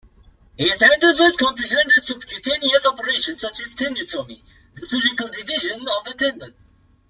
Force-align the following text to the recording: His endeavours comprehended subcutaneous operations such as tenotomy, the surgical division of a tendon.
His 0.57 0.81
endeavours 0.81 1.37
comprehended 1.37 2.03
subcutaneous 2.03 2.87
operations 2.87 3.41
such 3.41 3.59
as 3.61 3.75
tenotomy, 3.75 4.41
the 4.73 4.83
surgical 4.87 5.27
division 5.27 5.79
of 5.79 6.07
a 6.07 6.13
tendon. 6.15 6.55